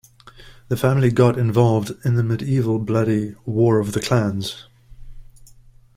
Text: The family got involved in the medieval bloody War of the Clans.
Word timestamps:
The 0.69 0.77
family 0.77 1.11
got 1.11 1.37
involved 1.37 1.91
in 2.03 2.15
the 2.15 2.23
medieval 2.23 2.79
bloody 2.79 3.35
War 3.45 3.77
of 3.77 3.91
the 3.91 4.01
Clans. 4.01 4.65